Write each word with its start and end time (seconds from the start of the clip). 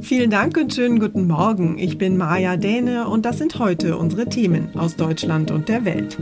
Vielen 0.00 0.30
Dank 0.30 0.56
und 0.56 0.74
schönen 0.74 0.98
guten 0.98 1.28
Morgen. 1.28 1.78
Ich 1.78 1.98
bin 1.98 2.16
Maja 2.16 2.56
Däne 2.56 3.08
und 3.08 3.24
das 3.24 3.38
sind 3.38 3.58
heute 3.60 3.96
unsere 3.96 4.26
Themen 4.26 4.68
aus 4.76 4.96
Deutschland 4.96 5.52
und 5.52 5.68
der 5.68 5.84
Welt. 5.84 6.18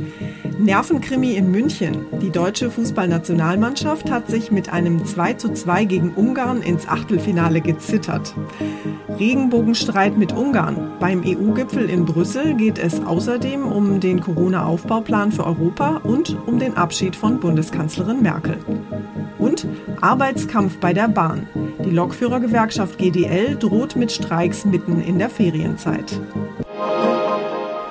Nervenkrimi 0.58 1.32
in 1.32 1.50
München. 1.50 2.04
Die 2.20 2.30
deutsche 2.30 2.70
Fußballnationalmannschaft 2.70 4.10
hat 4.10 4.28
sich 4.28 4.52
mit 4.52 4.70
einem 4.70 5.04
2 5.06 5.34
zu 5.34 5.52
2 5.54 5.86
gegen 5.86 6.12
Ungarn 6.14 6.60
ins 6.60 6.86
Achtelfinale 6.86 7.62
gezittert. 7.62 8.34
Regenbogenstreit 9.18 10.18
mit 10.18 10.32
Ungarn. 10.32 10.92
Beim 11.00 11.22
EU-Gipfel 11.24 11.88
in 11.88 12.04
Brüssel 12.04 12.54
geht 12.54 12.78
es 12.78 13.00
außerdem 13.02 13.64
um 13.64 14.00
den 14.00 14.20
Corona-Aufbauplan 14.20 15.32
für 15.32 15.46
Europa 15.46 16.02
und 16.04 16.36
um 16.46 16.58
den 16.58 16.76
Abschied 16.76 17.16
von 17.16 17.40
Bundeskanzlerin 17.40 18.22
Merkel. 18.22 18.58
Und 19.38 19.66
Arbeitskampf 20.00 20.76
bei 20.78 20.92
der 20.92 21.08
Bahn. 21.08 21.48
Die 21.84 21.90
Lokführergewerkschaft 21.90 22.98
GDL 22.98 23.56
droht 23.62 23.94
mit 23.94 24.10
Streiks 24.10 24.64
mitten 24.64 25.00
in 25.00 25.18
der 25.18 25.30
Ferienzeit. 25.30 26.20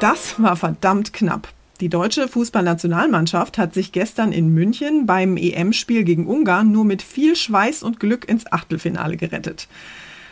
Das 0.01 0.41
war 0.41 0.55
verdammt 0.55 1.13
knapp. 1.13 1.47
Die 1.79 1.89
deutsche 1.89 2.27
Fußballnationalmannschaft 2.27 3.57
hat 3.57 3.73
sich 3.73 3.91
gestern 3.91 4.33
in 4.33 4.53
München 4.53 5.05
beim 5.05 5.37
EM-Spiel 5.37 6.03
gegen 6.03 6.27
Ungarn 6.27 6.71
nur 6.71 6.83
mit 6.83 7.01
viel 7.01 7.35
Schweiß 7.35 7.83
und 7.83 7.99
Glück 7.99 8.27
ins 8.27 8.51
Achtelfinale 8.51 9.15
gerettet. 9.15 9.67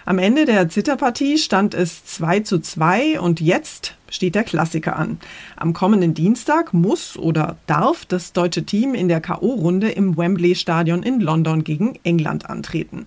Am 0.05 0.19
Ende 0.19 0.45
der 0.45 0.69
Zitterpartie 0.69 1.37
stand 1.37 1.73
es 1.73 2.03
2 2.05 2.41
zu 2.41 2.59
2 2.59 3.19
und 3.19 3.39
jetzt 3.39 3.95
steht 4.09 4.35
der 4.35 4.43
Klassiker 4.43 4.97
an. 4.97 5.19
Am 5.55 5.73
kommenden 5.73 6.13
Dienstag 6.13 6.73
muss 6.73 7.17
oder 7.17 7.57
darf 7.67 8.05
das 8.05 8.33
deutsche 8.33 8.65
Team 8.65 8.93
in 8.93 9.07
der 9.07 9.21
KO-Runde 9.21 9.89
im 9.89 10.17
Wembley 10.17 10.55
Stadion 10.55 11.03
in 11.03 11.19
London 11.19 11.63
gegen 11.63 11.97
England 12.03 12.49
antreten. 12.49 13.05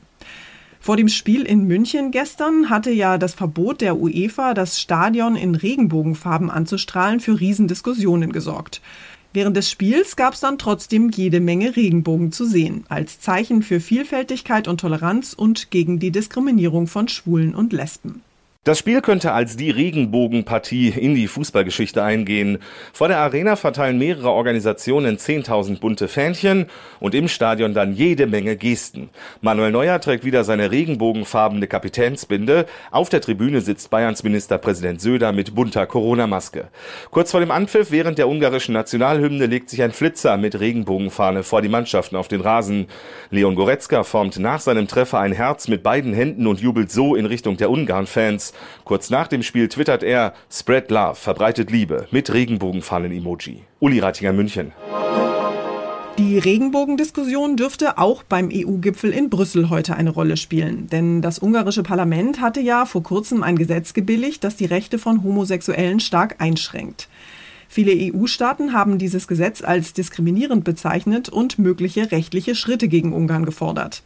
Vor 0.82 0.97
dem 0.97 1.06
Spiel 1.06 1.43
in 1.43 1.69
München 1.69 2.10
gestern 2.10 2.69
hatte 2.69 2.91
ja 2.91 3.16
das 3.16 3.34
Verbot 3.34 3.81
der 3.81 4.00
UEFA, 4.00 4.53
das 4.53 4.81
Stadion 4.81 5.37
in 5.37 5.54
Regenbogenfarben 5.54 6.50
anzustrahlen, 6.50 7.20
für 7.20 7.38
Riesendiskussionen 7.38 8.32
gesorgt. 8.32 8.81
Während 9.32 9.56
des 9.56 9.71
Spiels 9.71 10.16
gab 10.16 10.34
es 10.34 10.41
dann 10.41 10.59
trotzdem 10.59 11.10
jede 11.10 11.38
Menge 11.38 11.76
Regenbogen 11.76 12.32
zu 12.32 12.44
sehen, 12.44 12.84
als 12.88 13.21
Zeichen 13.21 13.62
für 13.62 13.78
Vielfältigkeit 13.78 14.66
und 14.66 14.81
Toleranz 14.81 15.34
und 15.34 15.71
gegen 15.71 16.00
die 16.00 16.10
Diskriminierung 16.10 16.88
von 16.88 17.06
Schwulen 17.06 17.54
und 17.54 17.72
Lesben. 17.72 18.21
Das 18.64 18.78
Spiel 18.78 19.00
könnte 19.00 19.32
als 19.32 19.56
die 19.56 19.70
Regenbogenpartie 19.70 20.90
in 20.90 21.16
die 21.16 21.26
Fußballgeschichte 21.26 22.00
eingehen. 22.00 22.58
Vor 22.92 23.08
der 23.08 23.18
Arena 23.18 23.56
verteilen 23.56 23.98
mehrere 23.98 24.30
Organisationen 24.30 25.16
10.000 25.16 25.80
bunte 25.80 26.06
Fähnchen 26.06 26.66
und 27.00 27.16
im 27.16 27.26
Stadion 27.26 27.74
dann 27.74 27.92
jede 27.92 28.28
Menge 28.28 28.54
Gesten. 28.54 29.10
Manuel 29.40 29.72
Neuer 29.72 30.00
trägt 30.00 30.24
wieder 30.24 30.44
seine 30.44 30.70
regenbogenfarbene 30.70 31.66
Kapitänsbinde. 31.66 32.66
Auf 32.92 33.08
der 33.08 33.20
Tribüne 33.20 33.62
sitzt 33.62 33.90
Bayerns 33.90 34.22
Ministerpräsident 34.22 35.00
Söder 35.00 35.32
mit 35.32 35.56
bunter 35.56 35.84
Corona-Maske. 35.86 36.68
Kurz 37.10 37.32
vor 37.32 37.40
dem 37.40 37.50
Anpfiff 37.50 37.90
während 37.90 38.18
der 38.18 38.28
ungarischen 38.28 38.74
Nationalhymne 38.74 39.46
legt 39.46 39.70
sich 39.70 39.82
ein 39.82 39.90
Flitzer 39.90 40.36
mit 40.36 40.60
Regenbogenfahne 40.60 41.42
vor 41.42 41.62
die 41.62 41.68
Mannschaften 41.68 42.14
auf 42.14 42.28
den 42.28 42.42
Rasen. 42.42 42.86
Leon 43.30 43.56
Goretzka 43.56 44.04
formt 44.04 44.38
nach 44.38 44.60
seinem 44.60 44.86
Treffer 44.86 45.18
ein 45.18 45.32
Herz 45.32 45.66
mit 45.66 45.82
beiden 45.82 46.14
Händen 46.14 46.46
und 46.46 46.60
jubelt 46.60 46.92
so 46.92 47.16
in 47.16 47.26
Richtung 47.26 47.56
der 47.56 47.68
Ungarn-Fans. 47.68 48.51
Kurz 48.84 49.10
nach 49.10 49.28
dem 49.28 49.42
Spiel 49.42 49.68
twittert 49.68 50.02
er 50.02 50.34
Spread 50.50 50.90
Love, 50.90 51.14
verbreitet 51.14 51.70
Liebe 51.70 52.06
mit 52.10 52.32
Regenbogenfahnen-Emoji. 52.32 53.62
Uli 53.80 53.98
Ratinger 54.00 54.32
München. 54.32 54.72
Die 56.18 56.38
Regenbogendiskussion 56.38 57.56
dürfte 57.56 57.96
auch 57.96 58.22
beim 58.22 58.50
EU-Gipfel 58.52 59.12
in 59.12 59.30
Brüssel 59.30 59.70
heute 59.70 59.96
eine 59.96 60.10
Rolle 60.10 60.36
spielen. 60.36 60.86
Denn 60.88 61.22
das 61.22 61.38
ungarische 61.38 61.82
Parlament 61.82 62.41
hatte 62.41 62.60
ja 62.60 62.84
vor 62.84 63.02
kurzem 63.02 63.42
ein 63.42 63.56
Gesetz 63.56 63.94
gebilligt, 63.94 64.44
das 64.44 64.56
die 64.56 64.66
Rechte 64.66 64.98
von 64.98 65.22
Homosexuellen 65.24 66.00
stark 66.00 66.36
einschränkt. 66.38 67.09
Viele 67.66 67.92
EU-Staaten 67.92 68.74
haben 68.74 68.98
dieses 68.98 69.27
Gesetz 69.27 69.62
als 69.62 69.94
diskriminierend 69.94 70.65
bezeichnet 70.65 71.30
und 71.30 71.59
mögliche 71.59 72.12
rechtliche 72.12 72.54
Schritte 72.54 72.88
gegen 72.88 73.15
Ungarn 73.15 73.47
gefordert. 73.47 74.03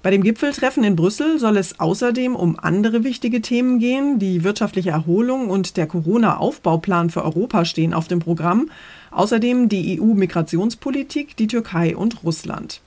Bei 0.00 0.12
dem 0.12 0.22
Gipfeltreffen 0.22 0.84
in 0.84 0.94
Brüssel 0.94 1.40
soll 1.40 1.56
es 1.56 1.80
außerdem 1.80 2.36
um 2.36 2.56
andere 2.60 3.02
wichtige 3.02 3.42
Themen 3.42 3.80
gehen. 3.80 4.20
Die 4.20 4.44
wirtschaftliche 4.44 4.90
Erholung 4.90 5.50
und 5.50 5.76
der 5.76 5.88
Corona-Aufbauplan 5.88 7.10
für 7.10 7.24
Europa 7.24 7.64
stehen 7.64 7.92
auf 7.92 8.06
dem 8.06 8.20
Programm. 8.20 8.70
Außerdem 9.10 9.68
die 9.68 10.00
EU-Migrationspolitik, 10.00 11.36
die 11.36 11.48
Türkei 11.48 11.96
und 11.96 12.22
Russland. 12.22 12.80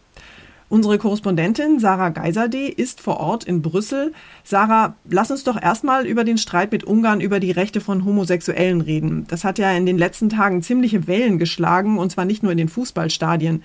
Unsere 0.70 0.98
Korrespondentin 0.98 1.82
Sarah 1.82 2.10
Geiserde 2.10 2.70
ist 2.70 3.02
vor 3.02 3.20
Ort 3.20 3.44
in 3.44 3.62
Brüssel. 3.62 4.14
Sarah, 4.46 4.96
lass 5.10 5.30
uns 5.30 5.44
doch 5.44 5.62
erstmal 5.62 6.06
über 6.06 6.24
den 6.24 6.38
Streit 6.38 6.72
mit 6.72 6.86
Ungarn 6.86 7.20
über 7.20 7.42
die 7.42 7.52
Rechte 7.52 7.82
von 7.82 8.06
Homosexuellen 8.06 8.80
reden. 8.80 9.26
Das 9.28 9.44
hat 9.44 9.60
ja 9.60 9.70
in 9.72 9.86
den 9.86 9.98
letzten 9.98 10.30
Tagen 10.30 10.62
ziemliche 10.62 11.08
Wellen 11.08 11.40
geschlagen, 11.40 11.98
und 11.98 12.10
zwar 12.10 12.24
nicht 12.24 12.42
nur 12.42 12.54
in 12.54 12.58
den 12.58 12.70
Fußballstadien. 12.70 13.64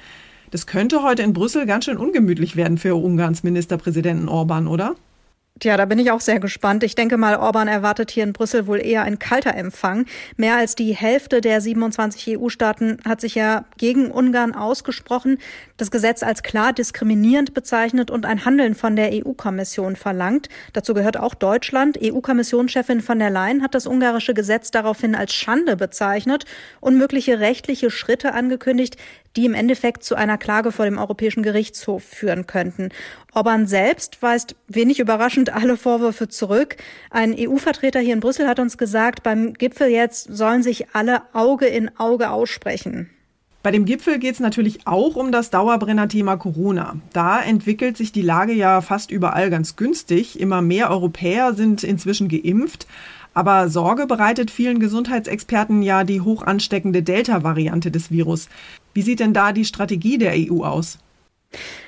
Das 0.51 0.67
könnte 0.67 1.03
heute 1.03 1.23
in 1.23 1.33
Brüssel 1.33 1.67
ganz 1.67 1.85
schön 1.85 1.97
ungemütlich 1.97 2.57
werden 2.57 2.79
für 2.79 2.95
Ungarns 2.95 3.43
Ministerpräsidenten 3.43 4.29
Orban, 4.29 4.69
oder? 4.69 4.95
Tja, 5.59 5.79
da 5.79 5.87
bin 5.87 5.99
ich 5.99 6.11
auch 6.11 6.21
sehr 6.21 6.39
gespannt. 6.39 6.85
Ich 6.85 6.97
denke 6.97 7.17
mal, 7.17 7.35
Orban 7.37 7.67
erwartet 7.67 8.11
hier 8.11 8.25
in 8.25 8.35
Brüssel 8.35 8.67
wohl 8.67 8.79
eher 8.79 9.05
ein 9.05 9.19
kalter 9.19 9.55
Empfang. 9.55 10.05
Mehr 10.37 10.59
als 10.59 10.75
die 10.75 10.95
Hälfte 10.95 11.41
der 11.41 11.63
27 11.63 12.39
EU-Staaten 12.39 12.99
hat 13.07 13.23
sich 13.23 13.37
ja 13.37 13.65
gegen 13.79 14.11
Ungarn 14.11 14.55
ausgesprochen, 14.55 15.39
das 15.79 15.91
Gesetz 15.91 16.23
als 16.23 16.43
klar 16.43 16.75
diskriminierend 16.75 17.55
bezeichnet 17.55 18.11
und 18.11 18.27
ein 18.27 18.45
Handeln 18.45 18.75
von 18.75 18.97
der 18.97 19.13
EU-Kommission 19.15 19.97
verlangt. 19.97 20.51
Dazu 20.75 20.93
gehört 20.93 21.17
auch 21.17 21.35
Deutschland. 21.35 21.99
EU-Kommissionschefin 22.03 23.01
von 23.01 23.19
der 23.19 23.31
Leyen 23.31 23.63
hat 23.63 23.75
das 23.75 23.87
ungarische 23.87 24.35
Gesetz 24.35 24.71
daraufhin 24.71 25.15
als 25.15 25.33
Schande 25.33 25.77
bezeichnet 25.77 26.45
und 26.81 26.99
mögliche 26.99 27.41
rechtliche 27.41 27.91
Schritte 27.91 28.35
angekündigt, 28.35 28.99
die 29.37 29.45
im 29.45 29.55
Endeffekt 29.55 30.03
zu 30.03 30.15
einer 30.15 30.39
Klage 30.39 30.73
vor 30.73 30.85
dem 30.85 30.99
Europäischen 30.99 31.43
Gerichtshof 31.43 32.03
führen 32.03 32.47
könnten. 32.47 32.89
Orban 33.33 33.67
selbst 33.67 34.23
weist 34.23 34.57
wenig 34.69 34.99
überraschend 34.99 35.53
alle 35.53 35.77
Vorwürfe 35.77 36.29
zurück. 36.29 36.77
Ein 37.11 37.35
EU-Vertreter 37.39 38.01
hier 38.01 38.15
in 38.15 38.21
Brüssel 38.21 38.49
hat 38.49 38.59
uns 38.59 38.79
gesagt, 38.79 39.23
beim 39.23 39.55
Gipfel 39.55 39.89
jetzt 39.89 40.29
sollen 40.35 40.63
sich 40.63 40.89
alle 40.95 41.23
Auge 41.33 41.67
in 41.67 41.97
Auge 41.99 42.31
aussprechen. 42.31 43.11
Bei 43.67 43.73
dem 43.73 43.85
Gipfel 43.85 44.21
geht 44.21 44.35
es 44.35 44.39
natürlich 44.39 44.87
auch 44.87 45.17
um 45.17 45.33
das 45.33 45.51
Dauerbrenner-Thema 45.51 46.37
Corona. 46.37 47.01
Da 47.13 47.41
entwickelt 47.41 47.97
sich 47.97 48.13
die 48.13 48.23
Lage 48.23 48.53
ja 48.53 48.81
fast 48.81 49.11
überall 49.11 49.51
ganz 49.51 49.75
günstig. 49.75 50.39
Immer 50.39 50.63
mehr 50.63 50.89
Europäer 50.89 51.53
sind 51.53 51.83
inzwischen 51.83 52.29
geimpft. 52.29 52.87
Aber 53.37 53.69
Sorge 53.69 54.07
bereitet 54.07 54.51
vielen 54.51 54.81
Gesundheitsexperten 54.81 55.83
ja 55.83 56.05
die 56.05 56.23
hoch 56.23 56.43
ansteckende 56.43 57.03
Delta-Variante 57.03 57.91
des 57.91 58.11
Virus. 58.11 58.49
Wie 58.95 59.03
sieht 59.03 59.21
denn 59.21 59.35
da 59.35 59.53
die 59.53 59.67
Strategie 59.67 60.17
der 60.17 60.33
EU 60.35 60.65
aus? 60.65 60.99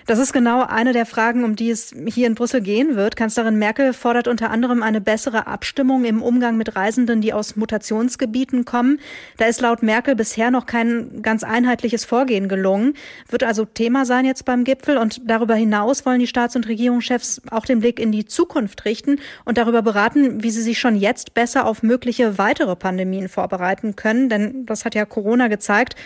Das 0.06 0.18
ist 0.18 0.32
genau 0.32 0.64
eine 0.64 0.94
der 0.94 1.04
Fragen, 1.04 1.44
um 1.44 1.54
die 1.54 1.68
es 1.68 1.94
hier 2.06 2.26
in 2.26 2.34
Brüssel 2.34 2.62
gehen 2.62 2.96
wird. 2.96 3.14
Kanzlerin 3.14 3.58
Merkel 3.58 3.92
fordert 3.92 4.26
unter 4.26 4.50
anderem 4.50 4.82
eine 4.82 5.02
bessere 5.02 5.46
Abstimmung 5.46 6.06
im 6.06 6.22
Umgang 6.22 6.56
mit 6.56 6.76
Reisenden, 6.76 7.20
die 7.20 7.34
aus 7.34 7.56
Mutationsgebieten 7.56 8.64
kommen. 8.64 9.00
Da 9.36 9.44
ist 9.44 9.60
laut 9.60 9.82
Merkel 9.82 10.16
bisher 10.16 10.50
noch 10.50 10.64
kein 10.64 11.20
ganz 11.20 11.44
einheitliches 11.44 12.06
Vorgehen 12.06 12.48
gelungen. 12.48 12.94
Wird 13.28 13.44
also 13.44 13.66
Thema 13.66 14.06
sein 14.06 14.24
jetzt 14.24 14.46
beim 14.46 14.64
Gipfel. 14.64 14.96
Und 14.96 15.20
darüber 15.28 15.54
hinaus 15.54 16.06
wollen 16.06 16.20
die 16.20 16.26
Staats- 16.26 16.56
und 16.56 16.68
Regierungschefs 16.68 17.42
auch 17.50 17.66
den 17.66 17.80
Blick 17.80 18.00
in 18.00 18.10
die 18.10 18.24
Zukunft 18.24 18.86
richten 18.86 19.20
und 19.44 19.58
darüber 19.58 19.82
beraten, 19.82 20.42
wie 20.42 20.50
sie 20.50 20.62
sich 20.62 20.78
schon 20.78 20.96
jetzt 20.96 21.34
besser 21.34 21.66
auf 21.66 21.82
mögliche 21.82 22.38
weitere 22.38 22.76
Pandemien 22.76 23.28
vorbereiten 23.28 23.94
können. 23.94 24.30
Denn 24.30 24.64
das 24.64 24.86
hat 24.86 24.94
ja 24.94 25.04
Corona 25.04 25.48
gezeigt. 25.48 25.96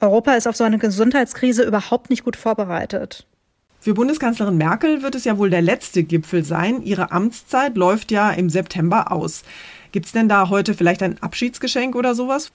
Europa 0.00 0.32
ist 0.32 0.48
auf 0.48 0.56
so 0.56 0.64
eine 0.64 0.78
Gesundheitskrise 0.78 1.62
überhaupt 1.62 2.10
nicht 2.10 2.24
gut 2.24 2.36
vorbereitet. 2.36 3.26
Für 3.80 3.94
Bundeskanzlerin 3.94 4.56
Merkel 4.56 5.02
wird 5.02 5.14
es 5.14 5.24
ja 5.24 5.38
wohl 5.38 5.50
der 5.50 5.62
letzte 5.62 6.02
Gipfel 6.02 6.44
sein. 6.44 6.82
Ihre 6.82 7.12
Amtszeit 7.12 7.76
läuft 7.76 8.10
ja 8.10 8.30
im 8.30 8.50
September 8.50 9.12
aus. 9.12 9.42
Gibt 9.92 10.06
es 10.06 10.12
denn 10.12 10.28
da 10.28 10.48
heute 10.50 10.74
vielleicht 10.74 11.02
ein 11.02 11.22
Abschiedsgeschenk 11.22 11.94
oder 11.96 12.14
sowas? 12.14 12.52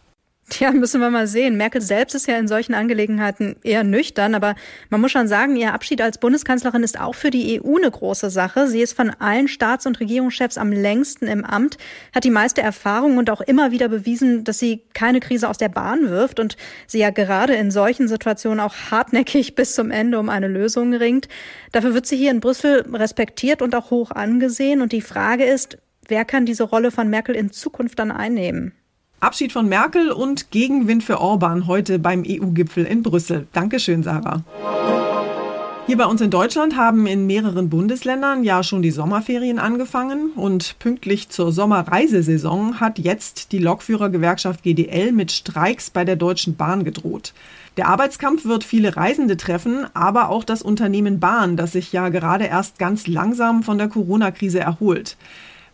Tja, 0.47 0.71
müssen 0.71 1.01
wir 1.01 1.09
mal 1.09 1.25
sehen. 1.25 1.57
Merkel 1.57 1.81
selbst 1.81 2.13
ist 2.13 2.27
ja 2.27 2.37
in 2.37 2.47
solchen 2.47 2.75
Angelegenheiten 2.75 3.55
eher 3.63 3.83
nüchtern, 3.83 4.35
aber 4.35 4.53
man 4.91 5.01
muss 5.01 5.11
schon 5.11 5.27
sagen, 5.27 5.55
ihr 5.55 5.73
Abschied 5.73 6.01
als 6.01 6.19
Bundeskanzlerin 6.19 6.83
ist 6.83 6.99
auch 6.99 7.15
für 7.15 7.31
die 7.31 7.59
EU 7.59 7.77
eine 7.77 7.89
große 7.89 8.29
Sache. 8.29 8.67
Sie 8.67 8.79
ist 8.79 8.93
von 8.93 9.09
allen 9.09 9.47
Staats- 9.47 9.87
und 9.87 9.99
Regierungschefs 9.99 10.59
am 10.59 10.71
längsten 10.71 11.25
im 11.25 11.43
Amt, 11.43 11.79
hat 12.13 12.25
die 12.25 12.29
meiste 12.29 12.61
Erfahrung 12.61 13.17
und 13.17 13.31
auch 13.31 13.41
immer 13.41 13.71
wieder 13.71 13.89
bewiesen, 13.89 14.43
dass 14.43 14.59
sie 14.59 14.83
keine 14.93 15.19
Krise 15.19 15.49
aus 15.49 15.57
der 15.57 15.69
Bahn 15.69 16.11
wirft 16.11 16.39
und 16.39 16.57
sie 16.85 16.99
ja 16.99 17.09
gerade 17.09 17.55
in 17.55 17.71
solchen 17.71 18.07
Situationen 18.07 18.59
auch 18.59 18.75
hartnäckig 18.91 19.55
bis 19.55 19.73
zum 19.73 19.89
Ende 19.89 20.19
um 20.19 20.29
eine 20.29 20.47
Lösung 20.47 20.93
ringt. 20.93 21.27
Dafür 21.71 21.95
wird 21.95 22.05
sie 22.05 22.17
hier 22.17 22.29
in 22.29 22.39
Brüssel 22.39 22.85
respektiert 22.93 23.63
und 23.63 23.73
auch 23.73 23.89
hoch 23.89 24.11
angesehen. 24.11 24.81
Und 24.81 24.91
die 24.91 25.01
Frage 25.01 25.43
ist, 25.43 25.79
wer 26.07 26.23
kann 26.23 26.45
diese 26.45 26.65
Rolle 26.65 26.91
von 26.91 27.09
Merkel 27.09 27.35
in 27.35 27.51
Zukunft 27.51 27.97
dann 27.97 28.11
einnehmen? 28.11 28.73
Abschied 29.25 29.51
von 29.51 29.67
Merkel 29.67 30.11
und 30.11 30.51
Gegenwind 30.51 31.03
für 31.03 31.19
Orban 31.19 31.65
heute 31.65 31.97
beim 31.97 32.23
EU-Gipfel 32.27 32.85
in 32.85 33.01
Brüssel. 33.01 33.47
Dankeschön, 33.53 34.03
Sarah. 34.03 34.43
Hier 35.87 35.97
bei 35.97 36.05
uns 36.05 36.21
in 36.21 36.29
Deutschland 36.29 36.77
haben 36.77 37.07
in 37.07 37.25
mehreren 37.25 37.69
Bundesländern 37.69 38.43
ja 38.43 38.61
schon 38.61 38.83
die 38.83 38.91
Sommerferien 38.91 39.57
angefangen 39.57 40.29
und 40.35 40.77
pünktlich 40.77 41.29
zur 41.29 41.51
Sommerreisesaison 41.51 42.79
hat 42.79 42.99
jetzt 42.99 43.51
die 43.51 43.57
Lokführergewerkschaft 43.57 44.61
GDL 44.61 45.11
mit 45.11 45.31
Streiks 45.31 45.89
bei 45.89 46.05
der 46.05 46.17
Deutschen 46.17 46.55
Bahn 46.55 46.83
gedroht. 46.83 47.33
Der 47.77 47.87
Arbeitskampf 47.87 48.45
wird 48.45 48.63
viele 48.63 48.95
Reisende 48.95 49.37
treffen, 49.37 49.87
aber 49.95 50.29
auch 50.29 50.43
das 50.43 50.61
Unternehmen 50.61 51.19
Bahn, 51.19 51.57
das 51.57 51.71
sich 51.71 51.91
ja 51.91 52.09
gerade 52.09 52.45
erst 52.45 52.77
ganz 52.77 53.07
langsam 53.07 53.63
von 53.63 53.79
der 53.79 53.87
Corona-Krise 53.87 54.59
erholt. 54.59 55.17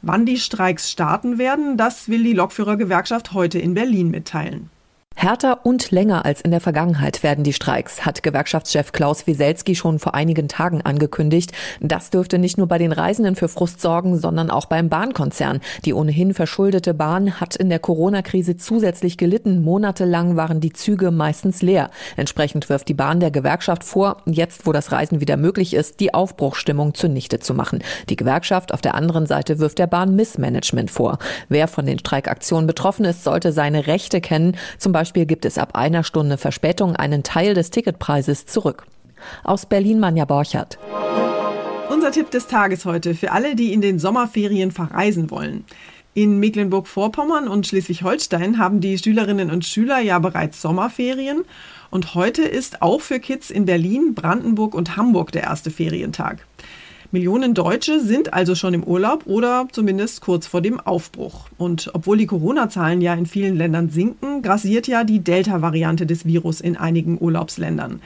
Wann 0.01 0.25
die 0.25 0.38
Streiks 0.38 0.89
starten 0.89 1.38
werden, 1.38 1.77
das 1.77 2.09
will 2.09 2.24
die 2.24 2.33
Lokführergewerkschaft 2.33 3.33
heute 3.33 3.59
in 3.59 3.75
Berlin 3.75 4.09
mitteilen. 4.09 4.69
Härter 5.13 5.65
und 5.65 5.91
länger 5.91 6.25
als 6.25 6.41
in 6.41 6.49
der 6.49 6.61
Vergangenheit 6.61 7.21
werden 7.21 7.43
die 7.43 7.53
Streiks, 7.53 8.05
hat 8.05 8.23
Gewerkschaftschef 8.23 8.91
Klaus 8.91 9.27
Wieselski 9.27 9.75
schon 9.75 9.99
vor 9.99 10.15
einigen 10.15 10.47
Tagen 10.47 10.81
angekündigt. 10.81 11.51
Das 11.79 12.09
dürfte 12.09 12.39
nicht 12.39 12.57
nur 12.57 12.67
bei 12.67 12.79
den 12.79 12.91
Reisenden 12.91 13.35
für 13.35 13.49
Frust 13.49 13.81
sorgen, 13.81 14.17
sondern 14.17 14.49
auch 14.49 14.65
beim 14.65 14.89
Bahnkonzern. 14.89 15.59
Die 15.85 15.93
ohnehin 15.93 16.33
verschuldete 16.33 16.95
Bahn 16.95 17.39
hat 17.39 17.55
in 17.55 17.69
der 17.69 17.77
Corona-Krise 17.77 18.57
zusätzlich 18.57 19.17
gelitten. 19.17 19.63
Monatelang 19.63 20.37
waren 20.37 20.59
die 20.59 20.73
Züge 20.73 21.11
meistens 21.11 21.61
leer. 21.61 21.91
Entsprechend 22.15 22.69
wirft 22.69 22.87
die 22.87 22.95
Bahn 22.95 23.19
der 23.19 23.31
Gewerkschaft 23.31 23.83
vor, 23.83 24.23
jetzt 24.25 24.65
wo 24.65 24.71
das 24.71 24.91
Reisen 24.91 25.19
wieder 25.21 25.37
möglich 25.37 25.75
ist, 25.75 25.99
die 25.99 26.15
Aufbruchstimmung 26.15 26.95
zunichte 26.95 27.39
zu 27.39 27.53
machen. 27.53 27.83
Die 28.09 28.15
Gewerkschaft 28.15 28.73
auf 28.73 28.81
der 28.81 28.95
anderen 28.95 29.27
Seite 29.27 29.59
wirft 29.59 29.77
der 29.77 29.87
Bahn 29.87 30.15
Missmanagement 30.15 30.89
vor. 30.89 31.19
Wer 31.47 31.67
von 31.67 31.85
den 31.85 31.99
Streikaktionen 31.99 32.65
betroffen 32.65 33.05
ist, 33.05 33.23
sollte 33.23 33.51
seine 33.51 33.85
Rechte 33.85 34.21
kennen, 34.21 34.57
zum 34.79 34.93
Beispiel 34.93 35.00
Beispiel 35.01 35.25
gibt 35.25 35.45
es 35.45 35.57
ab 35.57 35.71
einer 35.74 36.03
Stunde 36.03 36.38
Verspätung 36.38 36.95
einen 36.95 37.24
Teil 37.24 37.56
des 37.56 37.71
Ticketpreises 37.71 38.45
zurück. 38.45 38.86
Aus 39.44 39.65
Berlin 39.65 40.00
Manja 40.00 40.25
Borchert. 40.25 40.77
Unser 41.89 42.12
Tipp 42.12 42.30
des 42.30 42.45
Tages 42.45 42.86
heute 42.86 43.15
für 43.15 43.31
alle, 43.31 43.56
die 43.56 43.74
in 43.74 43.81
den 43.81 43.98
Sommerferien 43.98 44.69
verreisen 44.69 45.31
wollen. 45.31 45.65
In 46.13 46.38
Mecklenburg-Vorpommern 46.38 47.48
und 47.48 47.65
Schleswig-Holstein 47.65 48.59
haben 48.59 48.80
die 48.80 48.95
Schülerinnen 49.00 49.50
und 49.50 49.65
Schüler 49.65 50.01
ja 50.01 50.19
bereits 50.19 50.62
Sommerferien. 50.62 51.45
Und 51.89 52.13
heute 52.13 52.44
ist 52.44 52.83
auch 52.83 53.01
für 53.01 53.19
Kids 53.19 53.50
in 53.50 53.65
Berlin, 53.65 54.13
Brandenburg 54.13 54.75
und 54.75 54.98
Hamburg 54.98 55.31
der 55.31 55.42
erste 55.42 55.71
Ferientag. 55.71 56.45
Millionen 57.13 57.53
Deutsche 57.53 57.99
sind 57.99 58.33
also 58.33 58.55
schon 58.55 58.73
im 58.73 58.85
Urlaub 58.85 59.23
oder 59.25 59.67
zumindest 59.73 60.21
kurz 60.21 60.47
vor 60.47 60.61
dem 60.61 60.79
Aufbruch. 60.79 61.49
Und 61.57 61.91
obwohl 61.93 62.17
die 62.17 62.25
Corona-Zahlen 62.25 63.01
ja 63.01 63.13
in 63.13 63.25
vielen 63.25 63.57
Ländern 63.57 63.89
sinken, 63.89 64.41
grassiert 64.41 64.88
ja 64.88 65.03
die 65.03 65.19
Delta-Variante 65.19 66.05
des 66.05 66.25
Virus 66.25 66.62
in 66.62 66.77
einigen 66.77 67.19
Urlaubsländern. 67.19 68.01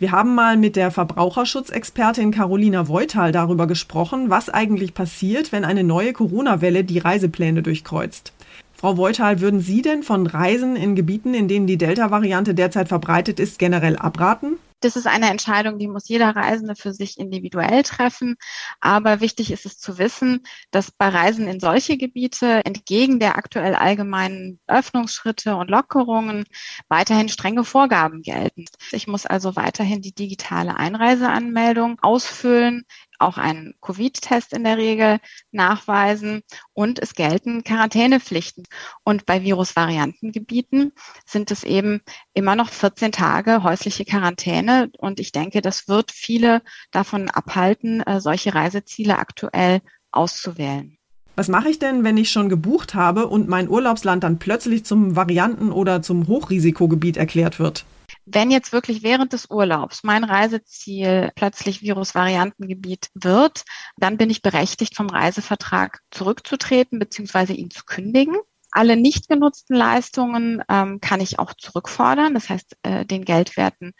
Wir 0.00 0.10
haben 0.10 0.34
mal 0.34 0.56
mit 0.56 0.74
der 0.74 0.90
Verbraucherschutzexpertin 0.90 2.32
Carolina 2.32 2.88
Voital 2.88 3.30
darüber 3.30 3.68
gesprochen, 3.68 4.28
was 4.28 4.50
eigentlich 4.50 4.92
passiert, 4.92 5.52
wenn 5.52 5.64
eine 5.64 5.84
neue 5.84 6.12
Corona-Welle 6.12 6.82
die 6.82 6.98
Reisepläne 6.98 7.62
durchkreuzt. 7.62 8.32
Frau 8.74 8.96
Voital, 8.96 9.40
würden 9.40 9.60
Sie 9.60 9.82
denn 9.82 10.02
von 10.02 10.26
Reisen 10.26 10.74
in 10.74 10.96
Gebieten, 10.96 11.32
in 11.32 11.46
denen 11.46 11.68
die 11.68 11.78
Delta-Variante 11.78 12.54
derzeit 12.54 12.88
verbreitet 12.88 13.38
ist, 13.38 13.60
generell 13.60 13.96
abraten? 13.96 14.56
Das 14.80 14.96
ist 14.96 15.06
eine 15.06 15.28
Entscheidung, 15.30 15.78
die 15.78 15.88
muss 15.88 16.08
jeder 16.08 16.36
Reisende 16.36 16.76
für 16.76 16.92
sich 16.92 17.18
individuell 17.18 17.82
treffen. 17.82 18.36
Aber 18.80 19.20
wichtig 19.20 19.50
ist 19.50 19.66
es 19.66 19.78
zu 19.78 19.98
wissen, 19.98 20.44
dass 20.70 20.92
bei 20.92 21.08
Reisen 21.08 21.48
in 21.48 21.58
solche 21.58 21.96
Gebiete 21.96 22.64
entgegen 22.64 23.18
der 23.18 23.36
aktuell 23.36 23.74
allgemeinen 23.74 24.60
Öffnungsschritte 24.68 25.56
und 25.56 25.68
Lockerungen 25.70 26.44
weiterhin 26.88 27.28
strenge 27.28 27.64
Vorgaben 27.64 28.22
gelten. 28.22 28.66
Ich 28.92 29.08
muss 29.08 29.26
also 29.26 29.56
weiterhin 29.56 30.00
die 30.00 30.14
digitale 30.14 30.76
Einreiseanmeldung 30.76 31.98
ausfüllen 32.00 32.84
auch 33.18 33.38
einen 33.38 33.74
Covid-Test 33.80 34.52
in 34.52 34.64
der 34.64 34.76
Regel 34.76 35.18
nachweisen 35.50 36.42
und 36.72 36.98
es 36.98 37.14
gelten 37.14 37.64
Quarantänepflichten. 37.64 38.64
Und 39.04 39.26
bei 39.26 39.42
Virusvariantengebieten 39.42 40.92
sind 41.26 41.50
es 41.50 41.64
eben 41.64 42.00
immer 42.34 42.56
noch 42.56 42.70
14 42.70 43.12
Tage 43.12 43.62
häusliche 43.62 44.04
Quarantäne. 44.04 44.90
Und 44.98 45.20
ich 45.20 45.32
denke, 45.32 45.60
das 45.60 45.88
wird 45.88 46.12
viele 46.12 46.62
davon 46.90 47.30
abhalten, 47.30 48.00
äh, 48.02 48.20
solche 48.20 48.54
Reiseziele 48.54 49.18
aktuell 49.18 49.80
auszuwählen. 50.12 50.98
Was 51.36 51.48
mache 51.48 51.68
ich 51.68 51.78
denn, 51.78 52.02
wenn 52.02 52.16
ich 52.16 52.30
schon 52.30 52.48
gebucht 52.48 52.94
habe 52.94 53.28
und 53.28 53.48
mein 53.48 53.68
Urlaubsland 53.68 54.24
dann 54.24 54.40
plötzlich 54.40 54.84
zum 54.84 55.14
Varianten- 55.14 55.70
oder 55.70 56.02
zum 56.02 56.26
Hochrisikogebiet 56.26 57.16
erklärt 57.16 57.60
wird? 57.60 57.84
Wenn 58.30 58.50
jetzt 58.50 58.72
wirklich 58.72 59.02
während 59.02 59.32
des 59.32 59.50
Urlaubs 59.50 60.04
mein 60.04 60.22
Reiseziel 60.22 61.30
plötzlich 61.34 61.80
Virusvariantengebiet 61.80 63.08
wird, 63.14 63.64
dann 63.96 64.18
bin 64.18 64.28
ich 64.28 64.42
berechtigt, 64.42 64.96
vom 64.96 65.08
Reisevertrag 65.08 66.00
zurückzutreten 66.10 66.98
bzw. 66.98 67.54
ihn 67.54 67.70
zu 67.70 67.84
kündigen. 67.84 68.36
Alle 68.70 68.98
nicht 68.98 69.30
genutzten 69.30 69.74
Leistungen 69.74 70.62
ähm, 70.68 71.00
kann 71.00 71.22
ich 71.22 71.38
auch 71.38 71.54
zurückfordern, 71.54 72.34
das 72.34 72.50
heißt 72.50 72.76
äh, 72.82 73.06
den 73.06 73.24
geldwerten 73.24 73.92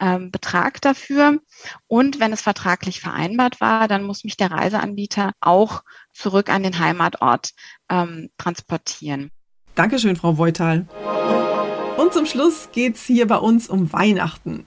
ähm, 0.00 0.32
Betrag 0.32 0.80
dafür. 0.80 1.38
Und 1.86 2.18
wenn 2.18 2.32
es 2.32 2.42
vertraglich 2.42 3.00
vereinbart 3.00 3.60
war, 3.60 3.86
dann 3.86 4.02
muss 4.02 4.24
mich 4.24 4.36
der 4.36 4.50
Reiseanbieter 4.50 5.34
auch 5.40 5.82
zurück 6.12 6.50
an 6.50 6.64
den 6.64 6.80
Heimatort 6.80 7.50
ähm, 7.88 8.30
transportieren. 8.38 9.30
Dankeschön, 9.76 10.16
Frau 10.16 10.36
Voital. 10.36 10.88
Und 11.98 12.12
zum 12.12 12.26
Schluss 12.26 12.68
geht's 12.70 13.04
hier 13.06 13.26
bei 13.26 13.38
uns 13.38 13.68
um 13.68 13.92
Weihnachten. 13.92 14.64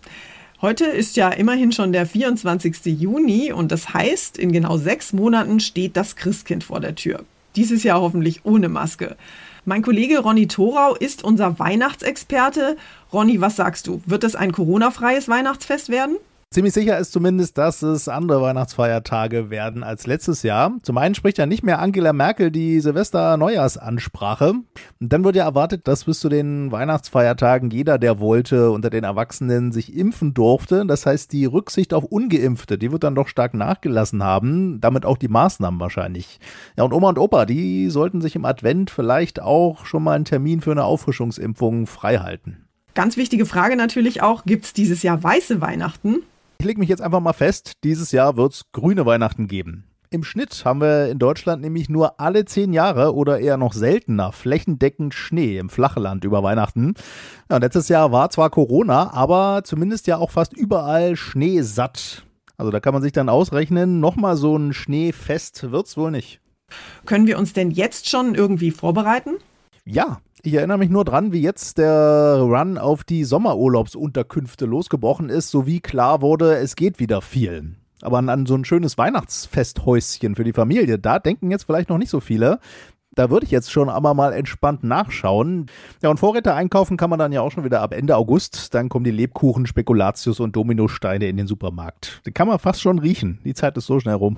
Heute 0.62 0.84
ist 0.84 1.16
ja 1.16 1.30
immerhin 1.30 1.72
schon 1.72 1.94
der 1.94 2.06
24. 2.06 2.88
Juni 2.88 3.54
und 3.54 3.72
das 3.72 3.94
heißt, 3.94 4.38
in 4.38 4.52
genau 4.52 4.76
sechs 4.76 5.14
Monaten 5.14 5.62
steht 5.62 5.96
das 5.96 6.18
Christkind 6.18 6.66
vor 6.66 6.82
der 6.82 6.94
Tür. 6.96 7.24
Dieses 7.56 7.84
Jahr 7.84 8.02
hoffentlich 8.02 8.42
ohne 8.44 8.68
Maske. 8.68 9.16
Mein 9.64 9.82
Kollege 9.82 10.20
Ronny 10.20 10.48
Thorau 10.48 10.94
ist 10.94 11.24
unser 11.24 11.58
Weihnachtsexperte. 11.58 12.76
Ronny, 13.14 13.40
was 13.40 13.56
sagst 13.56 13.88
du? 13.88 14.02
Wird 14.06 14.26
es 14.26 14.36
ein 14.36 14.52
Corona-freies 14.52 15.30
Weihnachtsfest 15.30 15.88
werden? 15.88 16.18
Ziemlich 16.54 16.74
sicher 16.74 16.98
ist 16.98 17.14
zumindest, 17.14 17.58
dass 17.58 17.82
es 17.82 18.10
andere 18.10 18.42
Weihnachtsfeiertage 18.42 19.50
werden 19.50 19.84
als 19.84 20.06
letztes 20.06 20.44
Jahr. 20.44 20.74
Zum 20.82 20.98
einen 20.98 21.16
spricht 21.16 21.38
ja 21.38 21.46
nicht 21.46 21.64
mehr 21.64 21.80
Angela 21.80 22.12
Merkel 22.12 22.52
die 22.52 22.82
Silvester-Neujahrsansprache. 22.82 24.50
Und 24.50 24.66
dann 25.00 25.24
wird 25.24 25.38
ja 25.38 25.46
erwartet, 25.46 25.88
dass 25.88 26.04
bis 26.04 26.20
zu 26.20 26.28
den 26.28 26.70
Weihnachtsfeiertagen 26.74 27.70
jeder, 27.70 27.98
der 27.98 28.20
wollte, 28.20 28.72
unter 28.72 28.90
den 28.90 29.06
Erwachsenen 29.06 29.72
sich 29.72 29.96
impfen 29.96 30.34
durfte. 30.34 30.86
Das 30.86 31.06
heißt, 31.06 31.32
die 31.32 31.46
Rücksicht 31.46 31.94
auf 31.94 32.04
Ungeimpfte, 32.04 32.78
die 32.78 32.92
wird 32.92 33.06
dann 33.06 33.16
doch 33.16 33.30
stark 33.30 33.54
nachgelassen 33.54 34.22
haben. 34.22 34.82
Damit 34.82 35.06
auch 35.06 35.18
die 35.18 35.30
Maßnahmen 35.30 35.80
wahrscheinlich. 35.80 36.42
Ja, 36.76 36.84
und 36.84 36.92
Oma 36.92 37.08
und 37.08 37.18
Opa, 37.18 37.46
die 37.46 37.90
sollten 37.90 38.20
sich 38.20 38.36
im 38.36 38.44
Advent 38.44 38.92
vielleicht 38.92 39.42
auch 39.42 39.86
schon 39.86 40.04
mal 40.04 40.16
einen 40.16 40.26
Termin 40.26 40.60
für 40.60 40.72
eine 40.72 40.84
Auffrischungsimpfung 40.84 41.88
freihalten. 41.88 42.68
Ganz 42.94 43.16
wichtige 43.16 43.46
Frage 43.46 43.78
natürlich 43.78 44.22
auch, 44.22 44.44
gibt 44.44 44.66
es 44.66 44.74
dieses 44.74 45.02
Jahr 45.02 45.24
weiße 45.24 45.62
Weihnachten? 45.62 46.24
Ich 46.62 46.68
lege 46.68 46.80
mich 46.80 46.90
jetzt 46.90 47.02
einfach 47.02 47.22
mal 47.22 47.34
fest, 47.34 47.84
dieses 47.84 48.12
Jahr 48.12 48.38
wird 48.38 48.54
es 48.54 48.72
grüne 48.72 49.04
Weihnachten 49.08 49.48
geben. 49.48 49.86
Im 50.12 50.24
Schnitt 50.24 50.64
haben 50.64 50.80
wir 50.80 51.10
in 51.10 51.18
Deutschland 51.18 51.64
nämlich 51.64 51.90
nur 51.90 52.20
alle 52.20 52.46
zehn 52.46 52.72
Jahre 52.72 53.16
oder 53.16 53.40
eher 53.40 53.58
noch 53.58 53.74
seltener 53.74 54.32
flächendeckend 54.32 55.16
Schnee 55.16 55.58
im 55.58 55.70
Flachland 55.70 56.24
über 56.24 56.44
Weihnachten. 56.44 56.94
Ja, 57.50 57.58
letztes 57.58 57.90
Jahr 57.90 58.12
war 58.12 58.30
zwar 58.30 58.52
Corona, 58.52 59.12
aber 59.12 59.64
zumindest 59.64 60.06
ja 60.06 60.18
auch 60.18 60.30
fast 60.30 60.54
überall 60.54 61.16
schneesatt. 61.16 62.28
Also 62.58 62.70
da 62.70 62.80
kann 62.80 62.94
man 62.94 63.02
sich 63.02 63.12
dann 63.12 63.28
ausrechnen, 63.28 64.00
nochmal 64.00 64.38
so 64.38 64.56
ein 64.56 64.72
Schneefest 64.72 65.72
wird's 65.72 65.98
wohl 65.98 66.12
nicht. 66.12 66.42
Können 67.08 67.26
wir 67.26 67.40
uns 67.40 67.54
denn 67.54 67.72
jetzt 67.72 68.08
schon 68.08 68.36
irgendwie 68.36 68.70
vorbereiten? 68.70 69.32
Ja, 69.84 70.20
ich 70.44 70.54
erinnere 70.54 70.78
mich 70.80 70.90
nur 70.90 71.06
dran, 71.06 71.32
wie 71.32 71.42
jetzt 71.42 71.78
der 71.78 72.40
Run 72.42 72.78
auf 72.78 73.04
die 73.04 73.24
Sommerurlaubsunterkünfte 73.24 74.66
losgebrochen 74.66 75.30
ist, 75.30 75.52
sowie 75.52 75.80
klar 75.80 76.22
wurde, 76.22 76.56
es 76.58 76.76
geht 76.76 77.00
wieder 77.00 77.22
viel. 77.22 77.76
Aber 78.02 78.18
an, 78.18 78.46
so 78.48 78.56
ein 78.56 78.66
schönes 78.66 78.98
Weihnachtsfesthäuschen 78.98 80.36
für 80.36 80.44
die 80.44 80.54
Familie, 80.54 80.98
da 80.98 81.20
denken 81.20 81.52
jetzt 81.52 81.66
vielleicht 81.66 81.90
noch 81.90 82.00
nicht 82.00 82.10
so 82.10 82.20
viele. 82.20 82.60
Da 83.14 83.30
würde 83.30 83.46
ich 83.46 83.52
jetzt 83.52 83.72
schon 83.72 83.90
aber 83.90 84.14
mal 84.14 84.32
entspannt 84.32 84.86
nachschauen. 84.86 85.66
Ja, 86.02 86.10
und 86.10 86.20
Vorräte 86.20 86.54
einkaufen 86.54 86.96
kann 86.96 87.10
man 87.10 87.20
dann 87.20 87.34
ja 87.34 87.42
auch 87.42 87.52
schon 87.52 87.66
wieder 87.66 87.82
ab 87.82 87.94
Ende 87.94 88.16
August. 88.16 88.74
Dann 88.74 88.88
kommen 88.88 89.04
die 89.04 89.12
Lebkuchen, 89.12 89.66
Spekulatius 89.66 90.40
und 90.40 90.56
Dominosteine 90.56 91.28
in 91.28 91.36
den 91.36 91.46
Supermarkt. 91.46 92.22
Die 92.26 92.32
kann 92.32 92.48
man 92.48 92.58
fast 92.58 92.82
schon 92.82 93.00
riechen. 93.00 93.40
Die 93.44 93.54
Zeit 93.54 93.76
ist 93.76 93.86
so 93.86 94.00
schnell 94.00 94.16
rum. 94.16 94.38